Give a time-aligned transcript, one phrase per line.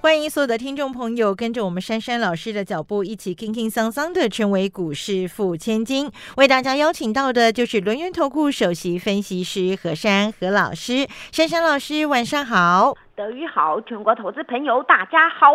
[0.00, 6.08] 欢迎所有的听众朋友跟着我们珊珊老师的脚步，一起轻轻桑桑的成为股市富千金。
[6.36, 12.94] 为大家邀请到的就是轮源投顾首席分析师何珊何老师，珊珊老师晚上好。
[13.16, 15.52] 德语好，全国投资朋友大家好。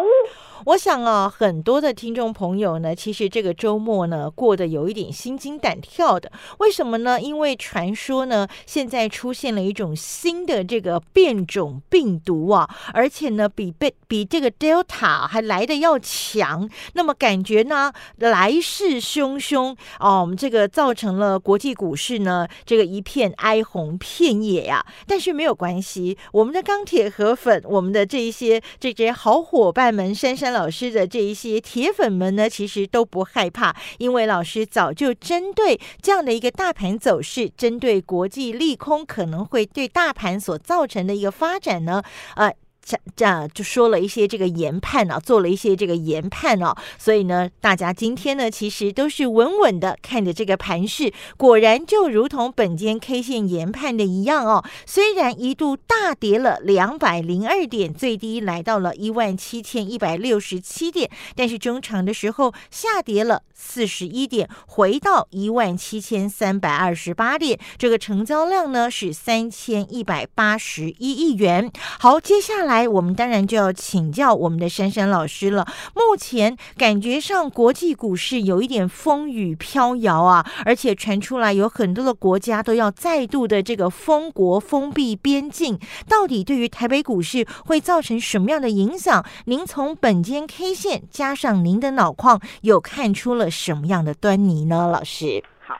[0.68, 6.32] 我想啊，很多的听众朋友呢，其实这个周末呢过得有一点心惊胆跳的。
[6.60, 7.20] 为什么呢？
[7.20, 16.70] 因为传说呢，现在出现了一种新的这个变种病毒啊，而且呢，比被比这个 Delta 还来的要强。
[16.94, 24.86] 那么感觉呢，来势汹汹哦，这个造成了国际股市呢这个一片哀鸿遍野呀。
[25.06, 27.62] 但是没有关系，我们的钢铁河粉。
[27.66, 42.02] 我们的这一些这些好伙伴们，珊珊老师的这一些铁粉们呢，其实都不害怕，因为老师早就针对这样的一个大盘走势，针对国际利空可能会对大盘所造成的一个发展呢，
[42.36, 42.54] 呃。
[42.86, 54.66] 这这就说了一些这个研判啊，做了一些这个研判啊，所以呢，大家今天呢，其实都是稳稳的看着这个盘势，果然就如同本间 K 线研判的一样哦。
[54.86, 71.72] 虽然一度大跌了两百零二点，最低来到了一万七千一百六十七点，但是中场的时候下跌了四十一点，回到一万七千三百二十八点，这个成交量呢是三千一百八十一亿元。
[71.98, 72.73] 好，接下来。
[72.74, 75.64] 来，我们当然就要请教我们的珊珊老师了。
[75.94, 85.78] 目前感觉上国际股市有一点风雨飘摇啊，而且传出来有很多的国家都要再度的这个封国、封闭边境，
[86.10, 89.24] 到底对于台北股市会造成什么样的影响？
[89.46, 94.90] 您从本间 K 线加上您的脑矿，有看出了什么样的端倪呢？
[94.92, 95.80] 老师，好，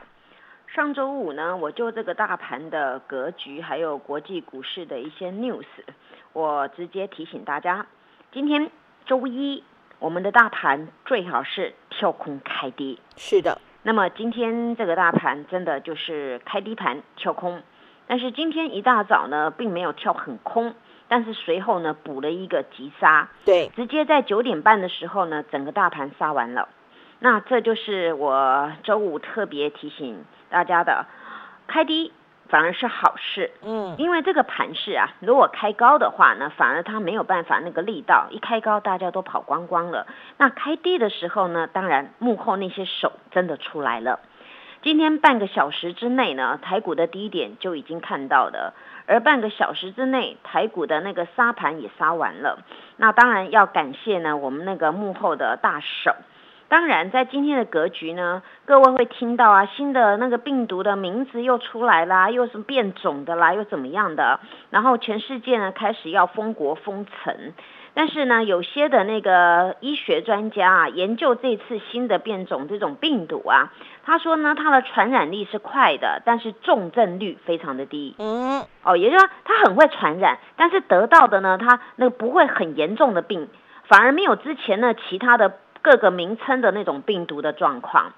[0.76, 5.66] 上周五呢，我就这个大盘的格局，还有国际股市的一些 news。
[6.34, 7.86] 我直接提醒大家，
[8.32, 8.72] 今天
[9.06, 9.64] 周一，
[10.00, 13.00] 我们的大盘最好是跳空开低。
[13.16, 17.62] 是的，那么今天这个大盘真的就是开低盘跳空，
[18.08, 20.74] 但是今天一大早呢，并没有跳很空，
[21.08, 23.30] 但是随后呢补了一个急杀。
[23.46, 26.68] 对，直接在九点半的时候呢，整个大盘杀完了。
[27.20, 31.06] 那这就是我周五特别提醒大家的，
[31.68, 32.12] 开低。
[32.54, 40.06] 反而是好事，嗯，因为这个盘势啊，如果开高的话呢，反而它没有办法那个力道，一开高大家都跑光光了。
[40.38, 44.20] 那开低的时候呢，当然幕后那些手真的出来了。
[44.84, 48.76] 今天半个小时之内呢，台股的低点就已经看到了，
[49.08, 52.60] 而半个小时之内台股的那个杀盘也杀完了。
[52.98, 56.16] 那当然要感谢呢，我们那个幕后的大手。
[56.74, 64.40] 当然，在今天的格局呢，各位会听到啊，新的那个病毒的名字又出来啦，又是变种的啦，又怎么样的？
[64.72, 67.54] 然后全世界呢开始要封国封城，
[67.94, 73.72] 但是呢，有些的那个医学专家啊，研究这次新的变种这种病毒啊，
[74.04, 78.16] 他说呢，它的传染力是快的，但是重症率非常的低。
[78.18, 83.48] 嗯，哦，也就是说，它很会传染，但是得到的呢，它那个不会很严重的病，
[83.84, 85.60] 反而没有之前呢其他的。
[85.84, 88.14] 各个名称的那种病毒的状况，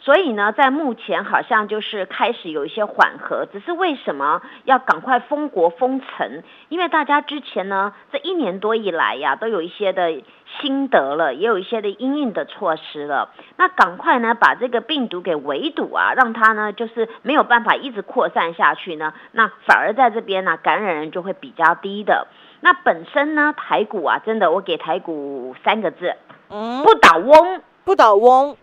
[0.00, 6.42] 所以呢，在目前好像就是开始有一些缓和，只是为什么要赶快封国封城？
[6.70, 10.22] 因为大家之前呢，这一年多以来呀，都有一些的
[10.60, 13.28] 心得了，也有一些的阴影的措施了。
[13.58, 22.26] 那赶快呢，把这个病毒给围堵啊，让它呢就是没有办法一直扩散下去呢，那反而在这边呢，感染人就会比较低的。
[22.62, 26.16] 那本身呢，台股啊，真的，我给台股三个字。
[26.50, 28.56] 不倒翁，不倒翁。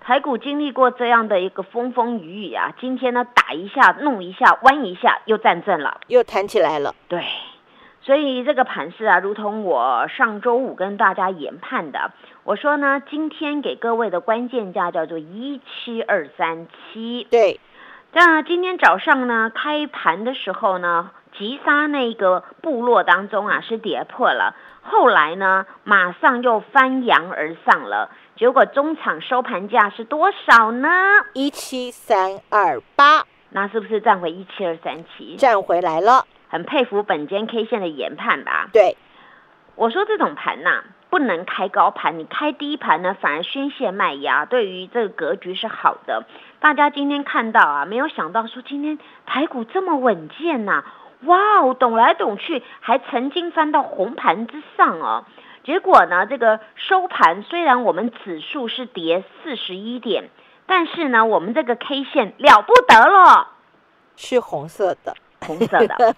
[0.00, 6.94] 台股经历过这样的一个风风雨雨啊，今天呢打一下，弄一下，弯一下，又站正了，又弹起来了。
[7.08, 7.22] 对，
[8.00, 12.12] 所以这个盘势啊，如同我上周五跟大家研判的，
[12.44, 17.26] 我说呢，今天给各位的关键价叫做一七二三七。
[17.30, 17.60] 对，
[18.12, 24.54] 那今天早上呢，开盘的时候呢，急杀那个部落当中啊，是跌破了。
[24.90, 30.88] 后来呢，马上又翻扬而上了，结果中场收盘价是多少呢？
[31.32, 35.36] 一七三二八，那是不是站回一七二三七？
[35.36, 38.68] 站回来了，很佩服本间 K 线的研判吧？
[38.72, 38.96] 对，
[39.76, 46.24] 我说这种盘呐，不能开高盘，你开低盘呢，反而宣泄卖压，对于这个格局是好的。
[46.58, 50.84] 大家今天看到啊，没有想到说今天台股这么稳健呐。
[51.24, 55.24] 哇哦，懂来懂去，还曾经翻到红盘之上哦。
[55.62, 60.30] 结果呢，这个收盘虽然我们指数是跌四十一点，
[60.66, 63.48] 但是呢，我们这个 K 线了不得了，
[64.16, 65.14] 是红色的，
[65.46, 65.94] 红色的，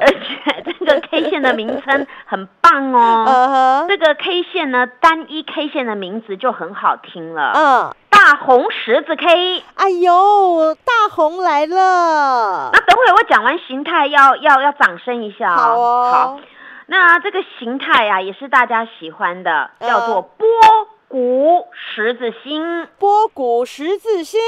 [0.00, 3.84] 而且这个 K 线的名称很棒哦。
[3.88, 9.62] 这个 K 线呢，单一 K 线的名字就很好听了，嗯，大红十字 K。
[9.76, 16.40] 哎呦，大红来了，那等会我讲完形态要要要掌声一下好哦，好，
[16.86, 20.48] 那这个形态啊，也是大家喜欢的，嗯叫做波
[21.06, 22.88] 谷十字星。
[22.98, 24.40] 波谷十字星，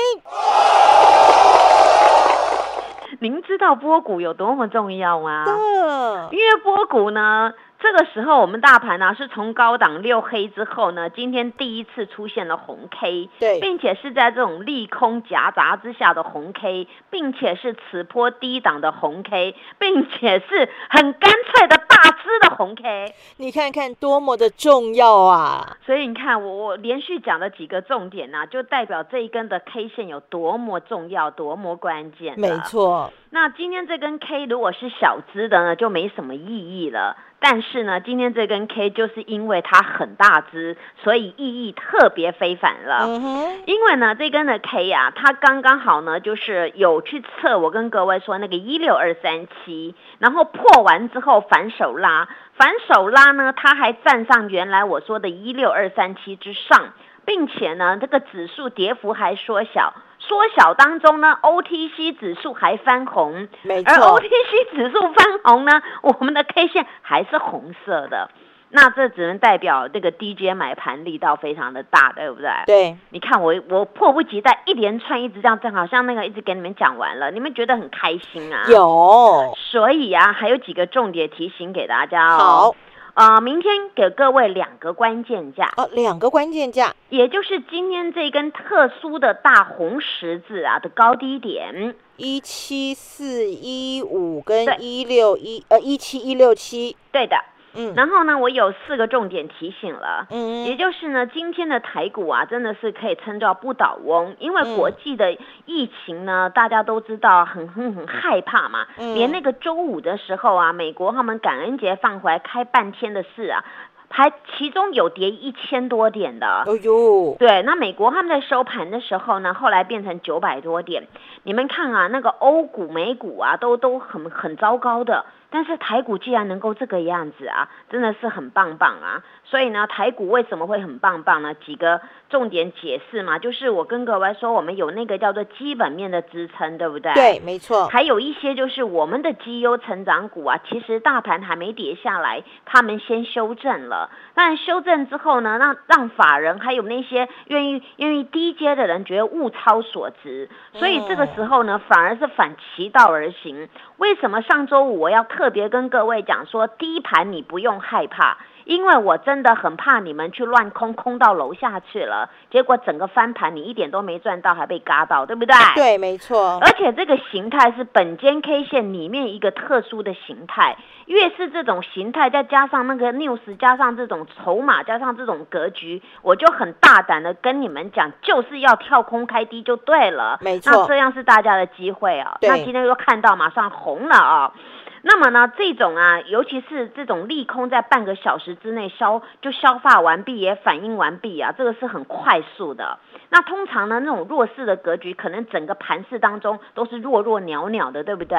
[3.21, 5.45] 您知道波谷有多么重要吗？
[5.47, 7.53] 嗯，因为波谷呢，
[7.83, 23.15] 这个时候我们大盘呢、是从高档六黑之后呢，今天第一次出现了红 K，对并且是在这种利空夹杂之下的红 K，并且是此波低档的红 K，并且是很干脆的大只的红 K。
[23.39, 25.77] 你看看多么的重要啊！
[25.85, 32.39] 所以你看，我我连续讲的几个重点呢、就代表这一根的 K 线有多么重要，多么关键。
[32.39, 32.51] 没。
[32.67, 37.17] 错，那今天这根 K 如果是小只的呢，就没什么意义了。
[37.43, 43.07] 但是呢，今天这根 K 就是因为它很大只，所以意义特别非凡了。
[43.07, 56.93] 嗯，因为呢，这根的 K 呀、它刚刚好呢，就是有去测，我跟各位说那个一六二三七，然后破完之后反手拉，反手拉呢，它还站上原来我说的一六二三七之上，
[57.25, 68.31] 并且呢，这个指数跌幅还缩小，缩小当中呢，OTC 指数还翻红，而没错，OTC 指数翻红呢，我们的 K 线还是红色的。
[68.73, 72.51] 那这只能代表这个 DJ 买盘力道非常的大，对不对？
[72.67, 78.67] 对，你看我我迫不及待，一连串一直这样，正好像那个一直给你们讲完了，你们觉得很开心啊？。
[78.69, 82.39] 有所以啊，还有几个重点提醒给大家哦。
[82.39, 82.77] 好。
[83.21, 91.95] 呃，明天给各位两个关键价，哦，两个关键价，也就是今天这根特殊的大红十字啊的高低点。
[92.17, 97.37] 一七四一五跟一六一呃一七一六七，对的。
[97.75, 100.27] 嗯然后呢，我有四个重点提醒了。
[100.31, 105.33] 嗯也就是呢，今天的台股啊，真的是可以称作不倒翁，因为嗯国际的
[105.67, 108.87] 疫情呢，大家都知道很很很害怕嘛。
[108.99, 113.65] 嗯连那个周五的时候啊，美国他们感恩节放回来开半天的事啊，
[114.09, 116.65] 还其中有跌一千多点的。
[116.67, 121.07] 哦呦，对，那美国他们在收盘的时候呢，后来变成九百多点。
[121.45, 125.25] 你们看啊，那个欧股、美股啊，都都很很糟糕的。
[125.51, 129.23] 但是台股既然能够这个样子啊，真的是很棒棒啊！
[129.45, 131.55] 所以呢，台股为什么会很棒棒呢？
[131.55, 137.13] 几个重点解释嘛，就是我跟各位说，我们有那个叫做基本面的支撑，对不对？
[137.15, 144.11] 对，没错，还有一些就是我们的绩优成长股啊，其实大盘还没跌下来，他们先修正了。
[144.35, 153.69] 但修正之后呢，让让法人还有那些愿意愿意低阶的人觉得物超所值，所以这个时候呢，反而是反其道而行。
[153.97, 158.37] 为什么上周五我要特别跟各位讲说，低盘你不用害怕？
[158.67, 165.57] 因为我真的很怕你们去乱空，空到楼下去了，结果整个翻盘你一点都没赚到，还被嘎到，对不对？
[165.75, 170.77] 对，没错，而且这个形态是本间 K 线里面一个特殊的形态，
[171.07, 180.39] 越是这种形态，再加上那个 news，加上这种筹码，加上这种格局，我就很大胆的跟你们讲，就是要跳空开低就对了。
[180.43, 182.37] 没错那这样是大家的机会啊。
[182.43, 184.53] 对那今天又看到马上红了啊。
[185.03, 192.99] 那么呢，这种啊，尤其是这种利空在半个小时之内消就消化完毕，也反应完毕啊，这个是很快速的。
[193.31, 198.39] 那通常呢，那种弱势的格局，可能整个盘市当中都是弱弱袅袅的，对不对？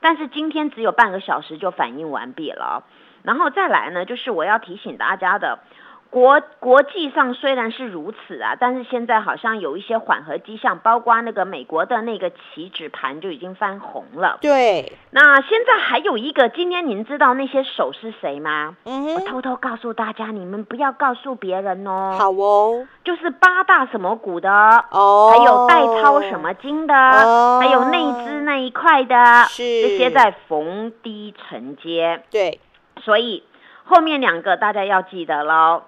[0.00, 2.84] 但是今天只有半个小时就反应完毕了。
[3.22, 5.60] 然后再来呢，就是我要提醒大家的。
[6.14, 14.38] 国国际上虽然是如此啊，但是现在好像有一些缓和迹象，包括那个美国的那个期指盘就已经翻红了。
[14.40, 18.76] 对，那现在还有一个，今天您知道那些手是谁吗？
[18.84, 22.16] 我嗯哼，偷偷告诉大家，你们不要告诉别人哦。
[22.16, 24.48] 好哦，就是八大什么股的，
[24.92, 29.16] 哦，还有代操什么金的，哦还有内资那一块的，
[29.48, 32.22] 是这些在逢低承接。
[32.30, 32.60] 对，
[33.00, 33.42] 所以
[33.82, 35.82] 后面两个大家要记得喽。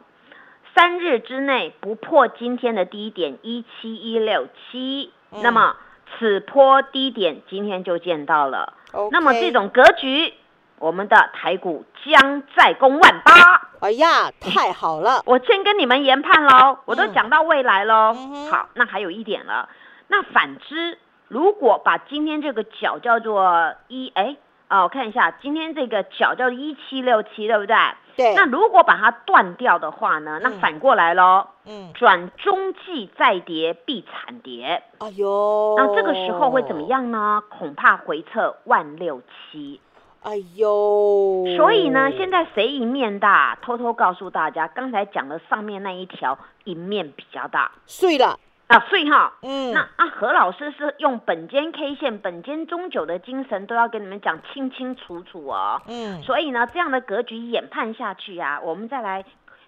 [0.77, 5.75] 三日之内不破今天的低点一七一六七，嗯那么
[6.19, 8.75] 此波低点今天就见到了。
[9.11, 10.35] 那么这，种格局，
[10.79, 13.33] 我们的台股将再攻万八。
[13.81, 18.15] 哎呀，太好了， 我先跟你们研判喽，我都嗯讲到未来喽。
[18.15, 19.71] 嗯好，那还有一点了，
[20.09, 24.37] 那反之，如果把今天这个角叫做一哎
[24.69, 27.75] 啊，我看一下，今天这个角叫一七六七，对不对？
[28.17, 30.41] 对，那如果把它断掉的话呢？
[30.43, 34.83] 那嗯反过来喽，嗯，转中继再跌必惨跌。
[34.99, 36.87] 哎呦，那这个时候会怎么？
[36.87, 37.43] 样呢？
[37.51, 39.81] 恐怕回撤万六七。
[40.23, 43.59] 哎呦，所以呢，现在谁赢面大？
[43.61, 49.33] 偷偷告诉大家，刚才讲的上面那一条赢面比较大碎了，啊，所以哈。
[49.43, 55.81] 嗯，那啊，何老师是用本间 K 线、本间中九的精神，都要跟你们讲清清楚楚哦。
[55.87, 59.25] 嗯，所以呢，这样的格局研判下去啊，我们再来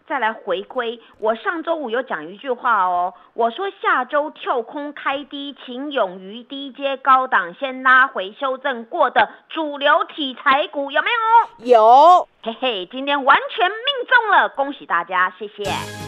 [0.09, 1.01] 再来回归。
[1.21, 11.09] 我上周五有讲一句话哦，我说下周跳空开低，请勇于低阶高档先拉回修正过的主流题材股有没
[11.61, 11.77] 有？
[11.77, 12.29] 有。
[12.43, 13.79] 嘿嘿，今天完全命
[14.09, 16.08] 中了，恭喜大家，谢谢。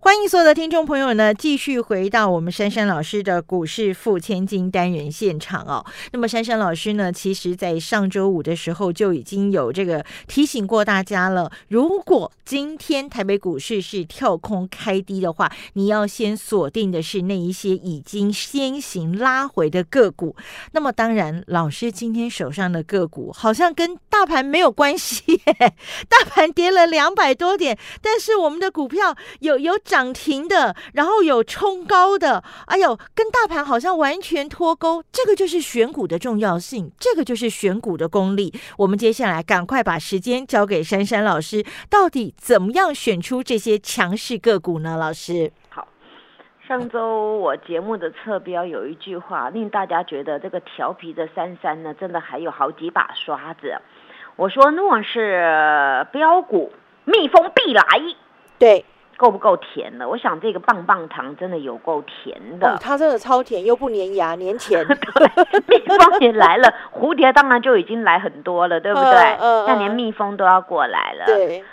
[0.00, 5.84] 欢迎所有的听众朋友呢，继续回到我们珊珊老师的股市付千金单元现场哦。
[6.12, 11.50] 那么珊珊老师呢，其实在上周五的时候就已经有这个提醒过大家了。
[11.68, 20.36] 如果今天台北股市是跳空开低的话，你要先锁定的是那一些已经先行拉回的个股。
[20.72, 25.42] 那么当然，老师今天手上的个股好像跟大盘没有关系，
[26.08, 35.02] 大盘跌了两百多点，但是我们的股票有有涨停的，然后有冲高的，哎呦，跟大盘好像完全脱钩。
[35.10, 38.52] 这个就是选股的重要性，这个就是选股的功力。
[38.76, 44.98] 我们接下来赶快把时间交给珊珊老师，到底怎么样选出这些强势个股呢？
[44.98, 45.88] 老师，好
[46.68, 53.74] 上周我节目的侧标有一句话，令大家觉得这个调皮的珊珊呢，真的还有好几把刷子。
[54.36, 56.70] 我说，若是标股，
[57.04, 57.82] 蜜蜂必来，
[58.58, 58.84] 对，
[59.18, 60.08] 够不够甜了？
[60.08, 62.70] 我想这个棒棒糖真的有够甜的。
[62.70, 64.82] 哦，它真的超甜，又不粘牙，粘钱。
[65.66, 69.36] 蜜蜂也来了， 蝴蝶当然就已经来很多了，对不对？
[69.66, 71.26] 那连蜜蜂都要过来了。
[71.26, 71.64] 对，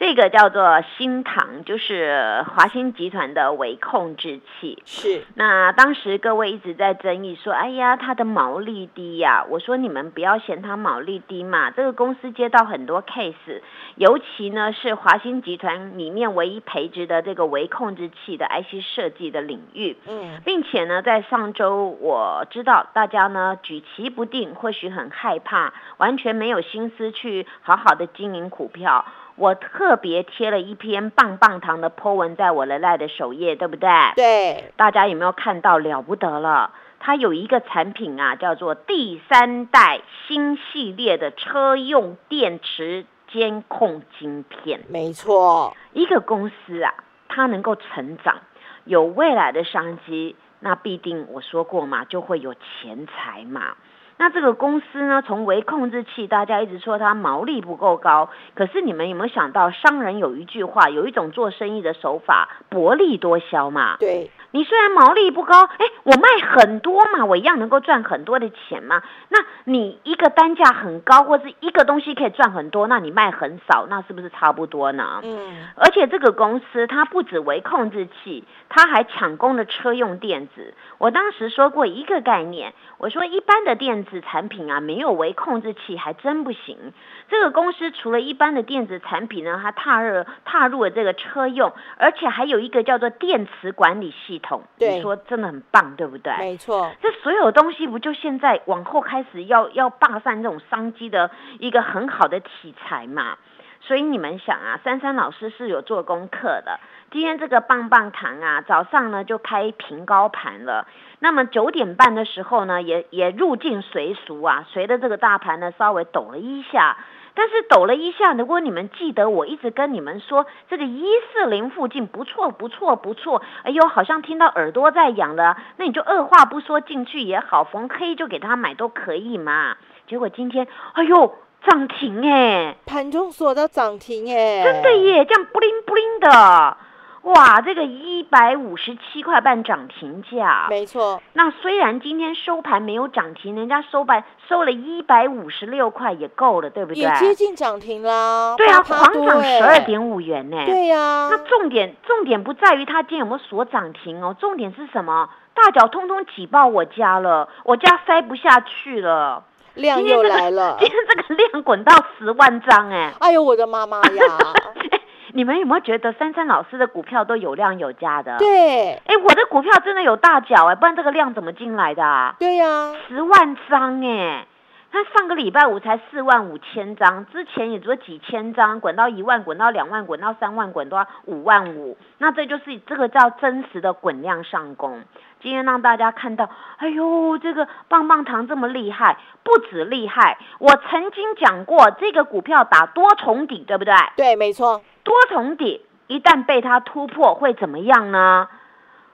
[0.00, 4.82] 这个叫做新唐，就是华兴集团的微控制器。
[4.86, 13.60] 是，那当时各位一直在争议说，哎呀，它的毛利低呀、我说你们不要嫌它毛利低嘛，这个公司接到很多 case，
[13.96, 19.98] 尤其呢是华兴集团里面唯一培植的这个微控制器的 IC 设计的领域。
[20.08, 29.04] 嗯，并且呢，在上周我知道大家呢举棋不定，或许很害怕，完全没有心思去好好的经营股票。
[29.40, 33.88] 我特别贴了一篇棒棒糖的 po 文在我的赖的首页，对不对？
[34.14, 35.78] 对，大家有没有看到？
[35.78, 36.72] 了不得了！
[36.98, 44.80] 它有一个产品啊，叫做第三代新系列的车用电池监控晶片。
[44.90, 46.92] 没错，一个公司啊，
[47.28, 48.40] 它能够成长，
[48.84, 53.74] 有未来的商机，那必定我说过嘛，就会有钱财嘛。
[54.20, 63.96] 那这个公司呢，从微控制器，大家一直说它毛利不够高，可是你们有没有想到，商人有一句话，有一种做生意的手法，薄利多销嘛。
[63.98, 69.02] 对，你虽然毛利不高，哎，我卖很多嘛，我一样能够赚很多的钱嘛。
[69.28, 75.20] 那你一个单价很高，或是一个东西可以赚很多，那你卖很少，那是不是差不多呢？
[75.22, 80.74] 嗯，而且这个公司它不止为控制器，它还抢攻了车用电子。
[80.98, 86.92] 我当时说过一个概念，我说一般的电子产品啊，没有为控制器还真不行。
[87.28, 94.62] 这个公司除了一般的电子产品呢，它踏入踏入了这个车用，而且还有一个叫做电池管理系统。
[94.76, 96.32] 你说真的很棒，对不对？
[96.38, 103.38] 没错，这所有东西不就现在往后开始要要霸占这种商机的一个很好的题材嘛？
[103.82, 106.78] 所以你们想啊，珊珊老师是有做功课的。
[107.10, 110.86] 今天这个棒棒糖啊，早上呢就开平高盘了。
[111.18, 116.98] 那么九点半的时候呢，也也入境随俗啊，随着这个大盘呢稍微抖了一下。
[117.34, 123.42] 但是抖了一下，如果你们记得，我一直跟你们说，这个一四零附近不错，不错，不错。
[123.62, 129.76] 哎呦，好像听到耳朵在痒了，那你就二话不说进去也好，逢黑就给他买都可以嘛。
[130.06, 131.34] 结果今天，哎呦，
[131.66, 136.76] 涨停哎，盘中锁到涨停哎，真的耶，这样布灵布灵的。
[137.22, 141.20] 哇，这个一百五十七块半涨停价，没错。
[141.34, 147.02] 那虽然今天收盘没有涨停，人家收盘收了一百五十六块也够了，对不对？
[147.02, 148.54] 也接近涨停啦。
[148.56, 150.56] 对啊，狂涨十二点五元呢。
[150.64, 151.28] 对呀。
[151.30, 155.28] 那重点重点不在于它今天有没有锁涨停哦，重点是什么？
[155.52, 160.76] 大脚通通挤爆我家了，我家塞不下去了，量又来了。
[160.80, 163.12] 今天这个量滚到十万张哎！
[163.20, 164.24] 哎呦我的妈妈呀！
[165.32, 168.36] 你们有没有觉得珊珊老师的股票都有量有价的？
[168.38, 172.34] 对，哎，我的股票真的有大脚哎，不然这个量怎么进来的啊？
[172.38, 174.46] 对呀，十万张哎，
[174.92, 185.02] 他上个礼拜五才四万五千张，之前也只有几千张，滚到一万，滚到两万，滚到三万，滚到五万五，那这就是这个叫真实的滚量上攻。
[185.40, 193.94] 今天让大家看到，哎呦，这个棒棒糖这么厉害，不止厉害，我曾经讲过这个股票打多重底，对不对？
[194.16, 194.82] 对，没错。
[195.04, 198.48] 多重底一旦被它突破，会怎么样呢？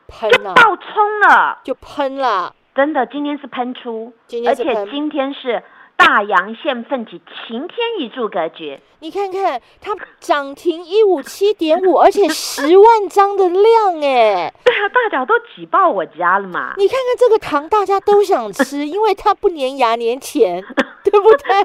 [0.08, 2.55] 就爆冲了，就喷了。
[2.76, 4.12] 真的，今天是喷出，
[4.46, 5.62] 而且今天是
[5.96, 8.78] 大阳线奋起，晴天一柱格局。
[9.00, 14.52] 你看看它涨停一五七点五， 而且十万张的量哎！
[14.62, 16.74] 对啊，大脚都挤爆我家了嘛！
[16.76, 20.62] 你看看这个糖，大家都想吃，因为它不粘牙粘钱，
[21.10, 21.62] 对不对？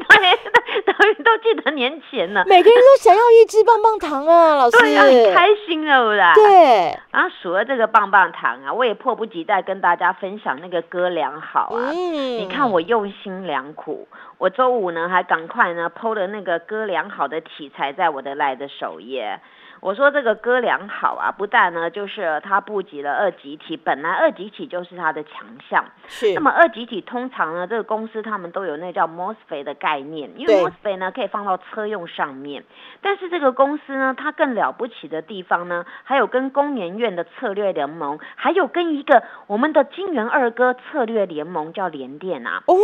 [0.86, 6.34] 都都记得年前了，每个人都想要一支棒棒糖啊， 老师，对啊，很开心了啦。
[6.34, 11.92] 对，然后数了这个棒棒糖啊，我也迫不及待跟大家分享那个歌良好啊。
[11.92, 14.08] 嗯，你看我用心良苦。
[14.38, 19.40] 我周五呢，还赶快呢，PO 了那个哥良好的题材在我的赖的首页。
[19.82, 25.84] 我说这个哥良好啊，不但呢，就是它布局了二级体，本来二级体就是它的强项。
[26.08, 26.34] 是。
[26.36, 32.64] 那么二级体通常呢，这个公司他们都有那叫 MOSFET 的概念，因为 MOSFET 呢可以放到车用上面。
[33.02, 42.62] 但是这个公司呢，它更了不起的地方呢，还有跟工研院的策略联盟，还有跟一个我们的金元二哥策略联盟叫联电啊。
[42.68, 42.76] 哦。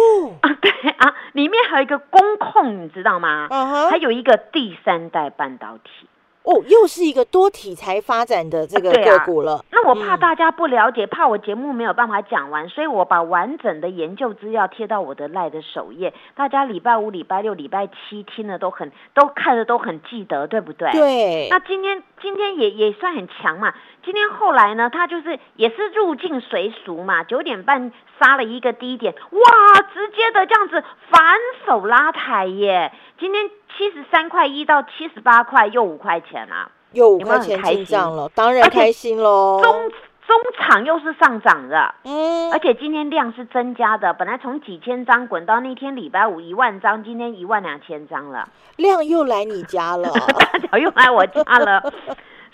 [0.41, 3.47] 啊， 对啊，里面还有一个工控，你知道吗？
[3.51, 6.07] 嗯还有一个第三代半导体。
[6.47, 9.65] 哦，又是一个多题材发展的这个个股了。
[9.69, 16.13] 那我怕大家不了解，怕我节目没有办法讲完，所以我把完整的研究资料贴到我的赖的首页。
[16.35, 20.89] 大家礼拜五、礼拜六、礼拜七听的都很，都看的都很记得，对不对？
[20.93, 21.47] 对。
[21.49, 23.73] 那今天今天也也算很强嘛。
[24.07, 32.93] 今天后来呢，他就是也是入境随俗嘛，九点半杀了一个低点，哇，直接的这样子反手拉抬耶。
[33.19, 33.49] 今天。
[33.77, 39.61] 七十三块一到七十八块，又五块钱啊，又五块钱进账了，当然开心喽。
[39.61, 39.91] 中
[40.25, 51.93] 中场又是上涨的，嗯，而且今天量是增加的，本来从几千张滚到那天礼拜五一万张，今天一万两千张了，量又来你家了，大 脚又来我家了。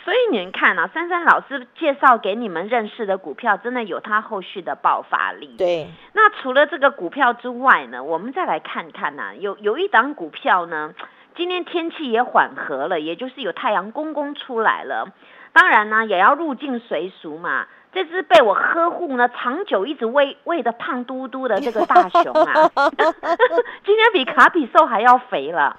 [0.03, 5.55] 所以你们看啊，珊珊老师介绍给你们认识的股票，真的有它后续的爆发力。
[5.57, 5.87] 对。
[6.13, 10.93] 那除了这个股票之外呢，我们再来看看呢，有有一档股票呢，
[11.35, 15.07] 今天天气也缓和了，也就是有太阳公公出来了。
[15.53, 17.67] 当然呢，也要入境随俗嘛。
[17.93, 22.71] 这只被我呵护呢，长久一直喂喂的胖嘟嘟的这个大熊啊，
[23.85, 25.77] 今天比卡比兽还要肥了。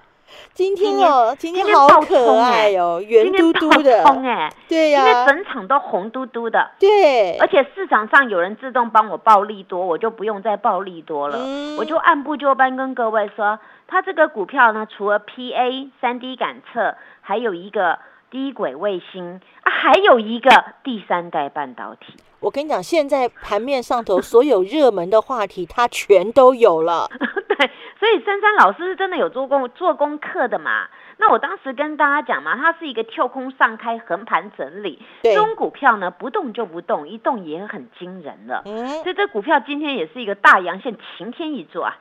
[0.53, 11.39] 今天哦，今天好可爱哦，圆嘟嘟的，哎，对呀，因为整场都红嘟嘟的，对，而且市场上有人自动帮我报利多，我就不用再报利多了，
[11.79, 17.99] 我就按部就班跟各位说，它这个股票呢，除了 PA 三 D 感测，还有一个
[18.31, 22.15] 低轨卫星啊，还有一个第三代半导体。
[22.45, 27.09] 我跟你讲，现在盘面上头所有热门的话题，它全都有了。
[27.49, 30.87] 对，所以珊珊老师是真的有做功做功课的嘛？
[31.17, 38.61] 那我当时跟大家讲嘛，它是一个跳空上开横盘整理，这种股票呢不动就不动，一动也很惊人了。
[38.67, 41.97] 嗯，所以这股票今天也是一个大阳线，晴天一座啊。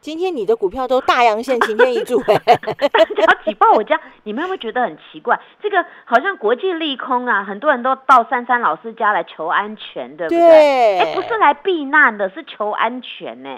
[0.00, 2.56] 今天你的股票都大阳线，晴天一柱，哎，
[2.88, 5.38] 大家挤爆我家，你们会不会觉得很奇怪？
[5.62, 10.40] 这个好像国际利空啊，很多人都到珊珊老师家来求安全，对不对？
[10.40, 13.50] 对，哎，不是来避难的，是求安全呢。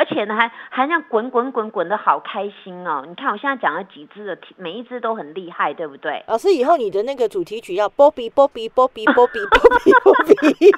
[0.00, 3.04] 而且呢还还那样滚滚滚滚的好开心哦！
[3.06, 6.24] 你看我现在讲了几只的，每一只都很厉害，对不对？
[6.26, 10.72] 老师以后你的那个主题曲要 Bobby Bobby Bobby Bobby Bobby Bobby，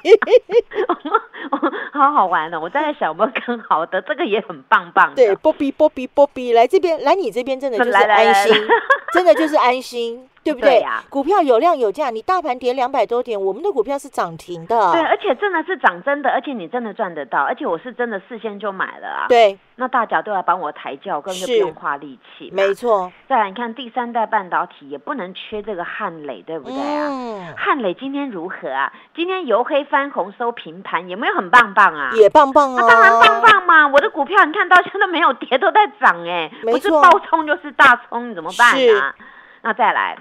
[1.93, 2.59] 好好玩哦！
[2.59, 5.15] 我在想有没有更好的，这个也很棒棒的。
[5.15, 8.75] 对，Bobby Bobby Bobby，来这边，来你这边真的就是来来来安心来，
[9.13, 10.69] 真的就是安心，对不对？
[10.71, 14.91] 对呀股票有量有价，你大盘跌两百多点，我们的股票是涨停的。
[14.91, 22.55] 对，而且真的是涨真的，而且你真的赚得到，而且我是真的事先就买了啊。，对，那大家都要帮我抬轿，根本就不用花力气嘛。
[22.55, 27.07] 没错，再来，你看第三代半导体也不能缺这个汉磊，对不对啊？
[27.09, 28.91] 嗯，汉磊今天如何啊？
[29.15, 32.11] 今天由黑翻红收平盘，有没有很棒棒啊？
[32.13, 33.87] 也棒棒那、哦，当然棒棒嘛！
[33.87, 39.15] 我的股票你看到现在没有跌，都在涨哎、不是没错暴冲就是大冲，你怎么办是啊？
[39.65, 40.17] 那再来，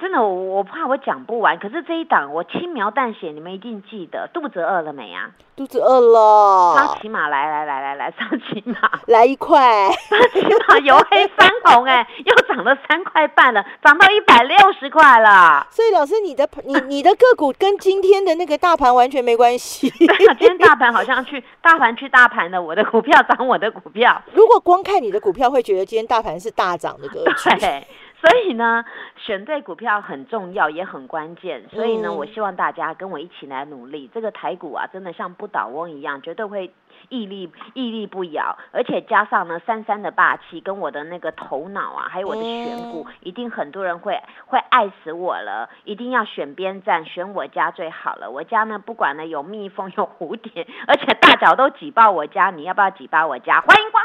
[0.00, 4.26] 真的我我怕我讲不完，可是这一档我轻描淡写，你们一定记得。
[4.32, 5.30] 肚子饿了没啊？
[5.54, 15.66] 肚子饿了上，骑马来来来来来上骑马，来一块，上骑马由黑翻红哎、又涨了三块半了，涨到一百六十块了。
[15.72, 19.90] 所以老师你的你你的个股跟今天的那个大盘完全没关系。
[19.98, 24.22] 今天大盘好像去大盘去大盘的，我的股票涨我的股票。
[24.32, 27.50] 如果光看你的股票，会觉得今天大盘是大涨的格局。
[27.58, 27.86] 对，
[28.26, 28.84] 所以呢，
[29.16, 31.62] 选对股票很重要，也很关键。
[31.70, 34.10] 所以呢，嗯我希望大家跟我一起来努力。
[34.12, 36.72] 这个台股啊，真的像不倒翁一样，绝对会
[37.08, 38.58] 屹立屹立不摇。
[38.72, 45.70] 而且加上呢，三三的霸气跟我的那个头脑啊，还有我的选股，一定很多人会会爱死我了。
[45.84, 48.28] 一定要选边站，选我家最好了。
[48.28, 53.60] 我家呢，不管呢有蜜蜂有蝴蝶，而且大脚都挤爆我家，你要不要挤爆我家？
[53.60, 53.95] 欢迎。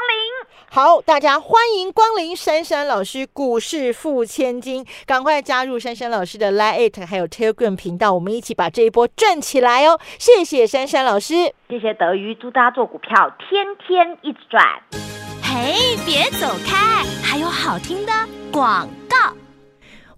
[0.70, 10.00] 好，大家欢迎光临珊珊老师股市付千金，赶快加入珊珊老师的 Line 还有 Telegram 频道，我们一起把这一波赚起来哦！
[10.18, 11.34] 谢谢珊珊老师。
[11.68, 14.64] 谢谢德瑜，祝大家做股票天天一直赚。
[15.42, 18.12] 嘿，别走开，还有好听的
[18.50, 19.41] 广告。